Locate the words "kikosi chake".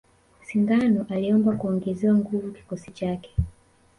2.51-3.35